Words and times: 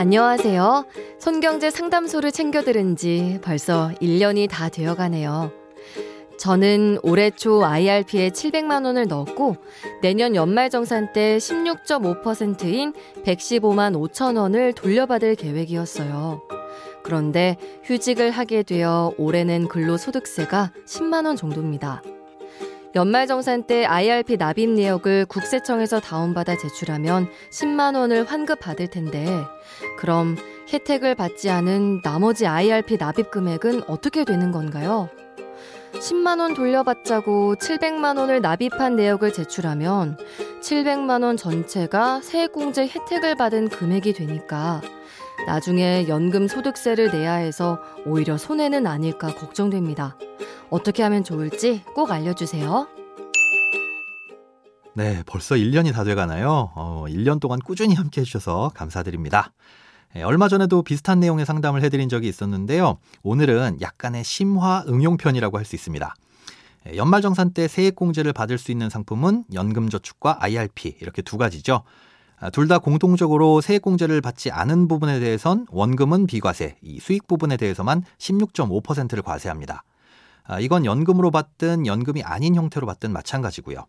안녕하세요. 0.00 0.84
손경제 1.18 1.72
상담소를 1.72 2.30
챙겨 2.30 2.62
들은 2.62 2.94
지 2.94 3.40
벌써 3.42 3.90
1년이 4.00 4.48
다 4.48 4.68
되어 4.68 4.94
가네요. 4.94 5.50
저는 6.38 7.00
올해 7.02 7.30
초 7.30 7.64
IRP에 7.64 8.30
700만 8.30 8.84
원을 8.84 9.08
넣었고 9.08 9.56
내년 10.00 10.36
연말정산 10.36 11.12
때 11.12 11.38
16.5%인 11.38 12.92
115만 13.24 14.08
5천 14.08 14.38
원을 14.38 14.72
돌려받을 14.72 15.34
계획이었어요. 15.34 16.42
그런데 17.02 17.56
휴직을 17.82 18.30
하게 18.30 18.62
되어 18.62 19.12
올해는 19.18 19.66
근로소득세가 19.66 20.70
10만 20.86 21.26
원 21.26 21.34
정도입니다. 21.34 22.02
연말정산 22.94 23.64
때 23.64 23.84
IRP 23.84 24.38
납입 24.38 24.70
내역을 24.70 25.26
국세청에서 25.26 26.00
다운받아 26.00 26.56
제출하면 26.56 27.28
10만 27.50 27.94
원을 27.96 28.24
환급받을 28.24 28.86
텐데 28.88 29.26
그럼 29.98 30.36
혜택을 30.72 31.14
받지 31.14 31.50
않은 31.50 32.00
나머지 32.02 32.46
IRP 32.46 32.96
납입 32.96 33.30
금액은 33.30 33.82
어떻게 33.88 34.24
되는 34.24 34.52
건가요? 34.52 35.10
10만 35.92 36.40
원 36.40 36.54
돌려받자고 36.54 37.56
700만 37.56 38.18
원을 38.18 38.40
납입한 38.40 38.96
내역을 38.96 39.32
제출하면 39.32 40.16
700만 40.62 41.22
원 41.22 41.36
전체가 41.36 42.20
세액공제 42.22 42.88
혜택을 42.88 43.34
받은 43.36 43.68
금액이 43.68 44.14
되니까 44.14 44.80
나중에 45.46 46.06
연금 46.08 46.48
소득세를 46.48 47.10
내야 47.10 47.34
해서 47.34 47.78
오히려 48.04 48.36
손해는 48.36 48.86
아닐까 48.86 49.28
걱정됩니다. 49.28 50.16
어떻게 50.70 51.02
하면 51.02 51.24
좋을지 51.24 51.82
꼭 51.94 52.10
알려주세요. 52.10 52.88
네, 54.94 55.22
벌써 55.26 55.54
1년이 55.54 55.92
다 55.92 56.04
돼가나요? 56.04 56.72
어, 56.74 57.04
1년 57.08 57.40
동안 57.40 57.60
꾸준히 57.60 57.94
함께 57.94 58.20
해주셔서 58.20 58.72
감사드립니다. 58.74 59.52
예, 60.16 60.22
얼마 60.22 60.48
전에도 60.48 60.82
비슷한 60.82 61.20
내용의 61.20 61.46
상담을 61.46 61.82
해드린 61.82 62.08
적이 62.08 62.28
있었는데요. 62.28 62.98
오늘은 63.22 63.78
약간의 63.80 64.24
심화 64.24 64.82
응용편이라고 64.88 65.56
할 65.58 65.64
수 65.64 65.76
있습니다. 65.76 66.14
예, 66.88 66.96
연말정산 66.96 67.52
때 67.52 67.68
세액공제를 67.68 68.32
받을 68.32 68.58
수 68.58 68.72
있는 68.72 68.90
상품은 68.90 69.44
연금저축과 69.52 70.38
IRP 70.40 70.96
이렇게 71.00 71.22
두 71.22 71.36
가지죠. 71.36 71.82
아, 72.40 72.50
둘다 72.50 72.78
공통적으로 72.78 73.60
세액공제를 73.60 74.20
받지 74.20 74.50
않은 74.50 74.88
부분에 74.88 75.20
대해선 75.20 75.66
원금은 75.70 76.26
비과세, 76.26 76.76
이 76.82 77.00
수익 77.00 77.26
부분에 77.26 77.56
대해서만 77.56 78.04
16.5%를 78.18 79.22
과세합니다. 79.22 79.82
아, 80.48 80.58
이건 80.60 80.86
연금으로 80.86 81.30
받든 81.30 81.86
연금이 81.86 82.22
아닌 82.22 82.54
형태로 82.54 82.86
받든 82.86 83.12
마찬가지고요. 83.12 83.84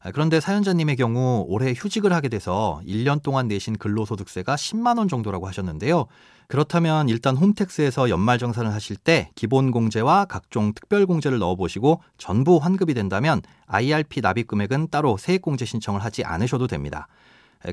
아, 0.00 0.10
그런데 0.10 0.40
사연자님의 0.40 0.96
경우 0.96 1.44
올해 1.48 1.74
휴직을 1.76 2.12
하게 2.12 2.28
돼서 2.28 2.80
1년 2.86 3.22
동안 3.22 3.46
내신 3.46 3.76
근로소득세가 3.76 4.56
10만 4.56 4.96
원 4.98 5.06
정도라고 5.06 5.46
하셨는데요. 5.46 6.06
그렇다면 6.48 7.08
일단 7.08 7.36
홈택스에서 7.36 8.08
연말정산을 8.08 8.72
하실 8.72 8.96
때 8.96 9.30
기본공제와 9.34 10.24
각종 10.24 10.72
특별공제를 10.72 11.38
넣어보시고 11.38 12.02
전부 12.18 12.56
환급이 12.56 12.94
된다면 12.94 13.42
IRP 13.66 14.22
납입 14.22 14.48
금액은 14.48 14.88
따로 14.90 15.18
세액공제 15.18 15.66
신청을 15.66 16.02
하지 16.02 16.24
않으셔도 16.24 16.66
됩니다. 16.66 17.06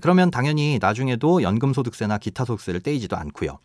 그러면 0.02 0.30
당연히 0.30 0.78
나중에도 0.80 1.42
연금소득세나 1.42 2.20
기타 2.20 2.46
소득세를 2.46 2.82
떼이지도 2.82 3.16
않고요. 3.16 3.60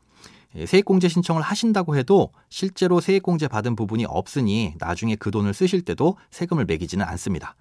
세액공제 0.67 1.09
신청을 1.09 1.43
하신다고 1.43 1.97
해도 1.97 2.31
실제로 2.49 3.01
세액공제 3.01 3.49
받은 3.49 3.75
부분이 3.77 4.05
없으니 4.07 4.75
나중에 4.79 5.17
그 5.17 5.31
돈을 5.31 5.53
쓰실 5.53 5.83
때도 5.83 6.17
세금을 6.31 6.65
매기지는 6.65 7.05
않습니다. 7.05 7.57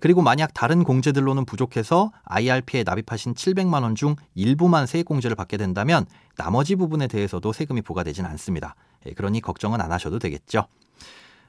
그리고 0.00 0.22
만약 0.22 0.54
다른 0.54 0.84
공제들로는 0.84 1.44
부족해서 1.44 2.12
IRP에 2.24 2.84
납입하신 2.84 3.34
700만 3.34 3.82
원 3.82 3.94
중 3.94 4.16
일부만 4.34 4.86
세액공제를 4.86 5.36
받게 5.36 5.58
된다면 5.58 6.06
나머지 6.36 6.76
부분에 6.76 7.08
대해서도 7.08 7.52
세금이 7.52 7.82
부과되지는 7.82 8.28
않습니다. 8.30 8.74
그러니 9.16 9.42
걱정은 9.42 9.82
안 9.82 9.92
하셔도 9.92 10.18
되겠죠. 10.18 10.66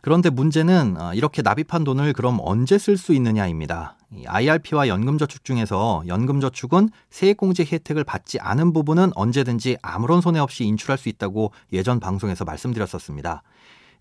그런데 0.03 0.30
문제는 0.30 0.97
어, 1.00 1.14
이렇게 1.14 1.41
납입한 1.41 1.86
돈을 1.86 2.12
그럼 2.12 2.38
언제 2.41 2.78
쓸 2.78 2.97
수 2.97 3.14
있느냐입니다. 3.14 3.96
IRP와 4.28 4.90
연금저축 4.90 5.46
중에서 5.46 6.03
연금저축은 6.08 6.90
세액공제 7.09 7.64
혜택을 7.72 8.03
받지 8.03 8.38
않은 8.38 8.74
부분은 8.74 9.14
언제든지 9.16 9.78
아무런 9.81 10.19
손해 10.19 10.41
없이 10.41 10.66
인출할 10.66 10.97
수 10.97 11.08
있다고 11.08 11.53
예전 11.72 12.02
방송에서 12.02 12.44
말씀드렸었습니다. 12.44 13.44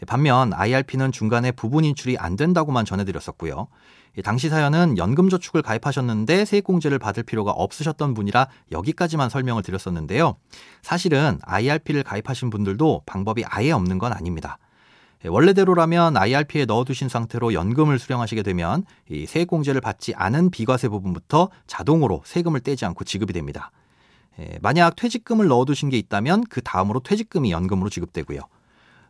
반면 0.09 0.53
IRP는 0.53 1.13
중간에 1.13 1.53
부분 1.53 1.85
인출이 1.85 2.19
안 2.19 2.35
된다고만 2.35 2.85
전해드렸었고요. 2.85 3.69
당시 4.25 4.49
사연은 4.49 4.99
연금저축을 4.99 5.63
가입하셨는데 5.63 6.47
세액공제를 6.47 6.99
받을 6.99 7.23
필요가 7.23 7.53
없으셨던 7.53 8.15
분이라 8.15 8.49
여기까지만 8.73 9.31
설명을 9.31 9.63
드렸었는데요. 9.63 10.35
사실은 10.83 11.39
IRP를 11.43 12.03
가입하신 12.03 12.51
분들도 12.51 13.03
방법이 13.07 13.45
아예 13.47 13.71
없는 13.71 13.99
건 13.99 14.13
아닙니다. 14.13 14.59
예, 15.25 15.29
원래대로라면 15.29 16.17
IRP에 16.17 16.65
넣어두신 16.65 17.09
상태로 17.09 17.55
연금을 17.55 17.99
수령하시게 17.99 18.43
되면 18.43 18.85
이 19.09 19.27
세액공제를 19.27 19.81
받지 19.81 20.15
않은 20.15 20.51
비과세 20.51 20.89
부분부터 20.89 21.51
자동으로 21.67 22.23
세금을 22.25 22.61
떼지 22.61 22.85
않고 22.85 23.05
지급이 23.05 23.33
됩니다. 23.33 23.71
예, 24.41 24.59
만약 24.63 24.97
퇴직금을 24.97 25.47
넣어두신 25.49 25.91
게 25.91 25.99
있다면 25.99 26.45
그 26.49 26.63
다음으로 26.63 27.01
퇴직금이 27.01 27.53
연금으로 27.53 27.91
지급되고요. 27.91 28.41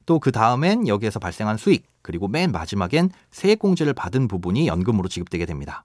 또 0.05 0.19
그 0.19 0.33
다음엔 0.33 0.89
여기에서 0.89 1.19
발생한 1.19 1.57
수익 1.57 1.87
그리고 2.03 2.29
맨 2.29 2.53
마지막엔 2.53 3.11
세액공제를 3.31 3.95
받은 3.95 4.29
부분이 4.29 4.67
연금으로 4.67 5.09
지급되게 5.09 5.47
됩니다. 5.47 5.85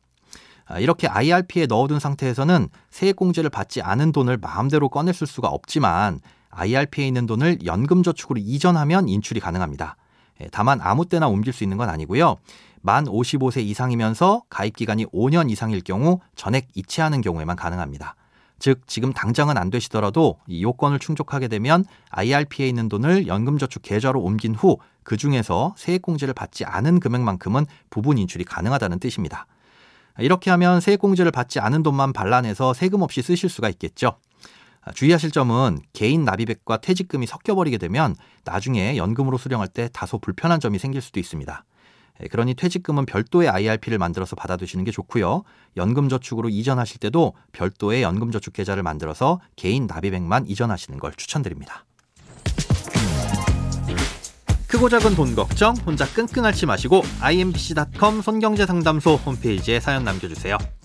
아, 0.66 0.80
이렇게 0.80 1.08
IRP에 1.08 1.68
넣어둔 1.68 2.00
상태에서는 2.00 2.68
세액공제를 2.90 3.50
받지 3.50 3.82
않은 3.82 4.12
돈을 4.12 4.38
마음대로 4.38 4.90
꺼낼 4.90 5.14
수가 5.14 5.48
없지만 5.48 6.20
IRP에 6.50 7.08
있는 7.08 7.26
돈을 7.26 7.60
연금저축으로 7.66 8.40
이전하면 8.40 9.08
인출이 9.08 9.40
가능합니다. 9.40 9.96
예, 10.42 10.48
다만 10.52 10.80
아무 10.82 11.06
때나 11.06 11.28
옮길 11.28 11.54
수 11.54 11.64
있는 11.64 11.78
건 11.78 11.90
아니고요. 11.90 12.38
만 12.82 13.06
55세 13.06 13.64
이상이면서 13.64 14.44
가입 14.50 14.76
기간이 14.76 15.06
5년 15.08 15.50
이상일 15.50 15.82
경우 15.82 16.20
전액 16.36 16.68
이체하는 16.76 17.22
경우에만 17.22 17.56
가능합니다. 17.56 18.16
즉 18.60 18.82
지금 18.88 19.14
당장은 19.14 19.58
안 19.58 19.70
되시더라도 19.70 20.40
이 20.48 20.64
요건을 20.64 21.00
충족하게 21.00 21.48
되면 21.48 21.86
IRP에 22.10 22.68
있는 22.68 22.90
돈을 22.90 23.28
연금저축 23.28 23.82
계좌로 23.84 24.22
옮긴 24.22 24.56
후 24.56 24.78
그 25.08 25.16
중에서 25.16 25.74
세액공제를 25.78 26.34
받지 26.34 26.66
않은 26.66 27.00
금액만큼은 27.00 27.66
부분 27.90 28.18
인출이 28.18 28.44
가능하다는 28.44 29.00
뜻입니다. 29.00 29.48
이렇게 30.20 30.52
하면 30.52 30.82
세액공제를 30.82 31.32
받지 31.32 31.62
않은 31.62 31.82
돈만 31.82 32.12
반란해서 32.12 32.74
세금 32.74 33.02
없이 33.04 33.22
쓰실 33.22 33.50
수가 33.50 33.70
있겠죠. 33.70 34.18
아, 34.88 34.92
주의하실 34.94 35.32
점은 35.32 35.80
개인 35.92 36.24
납입액과 36.24 36.78
퇴직금이 36.78 37.28
섞여버리게 37.28 37.78
되면 37.78 38.16
나중에 38.46 38.96
연금으로 38.96 39.38
수령할 39.38 39.68
때 39.68 39.90
다소 39.92 40.18
불편한 40.18 40.62
점이 40.62 40.80
생길 40.80 41.02
수도 41.02 41.20
있습니다. 41.20 41.66
예, 42.24 42.28
그러니 42.28 42.54
퇴직금은 42.54 43.06
별도의 43.06 43.50
IRP를 43.50 43.98
만들어서 43.98 44.38
받아두시는 44.38 44.86
게 44.86 44.92
좋고요. 44.92 45.44
연금저축으로 45.76 46.48
이전하실 46.50 47.00
때도 47.00 47.34
별도의 47.52 48.02
연금저축 48.02 48.54
계좌를 48.54 48.82
만들어서 48.82 49.42
개인 49.58 49.88
납입액만 49.88 50.48
이전하시는 50.48 50.98
걸 51.00 51.14
추천드립니다. 51.14 51.84
크고 54.68 54.90
작은 54.90 55.16
돈 55.16 55.36
걱정 55.36 55.76
혼자 55.86 56.06
끙끙 56.06 56.46
앓지 56.46 56.66
마시고 56.66 57.02
imbc.com 57.22 58.22
손경제상담소 58.22 59.16
홈페이지에 59.16 59.80
사연 59.80 60.04
남겨주세요. 60.04 60.58